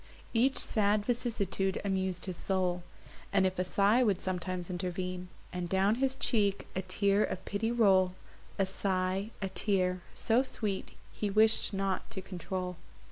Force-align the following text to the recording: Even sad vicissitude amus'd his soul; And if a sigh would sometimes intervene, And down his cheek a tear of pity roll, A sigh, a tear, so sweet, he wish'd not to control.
Even 0.33 0.55
sad 0.57 1.05
vicissitude 1.05 1.79
amus'd 1.85 2.25
his 2.25 2.35
soul; 2.35 2.81
And 3.31 3.45
if 3.45 3.59
a 3.59 3.63
sigh 3.63 4.01
would 4.01 4.19
sometimes 4.19 4.71
intervene, 4.71 5.27
And 5.53 5.69
down 5.69 5.93
his 6.01 6.15
cheek 6.15 6.65
a 6.75 6.81
tear 6.81 7.23
of 7.23 7.45
pity 7.45 7.71
roll, 7.71 8.15
A 8.57 8.65
sigh, 8.65 9.29
a 9.43 9.49
tear, 9.49 10.01
so 10.15 10.41
sweet, 10.41 10.93
he 11.11 11.29
wish'd 11.29 11.71
not 11.75 12.09
to 12.09 12.19
control. 12.23 12.77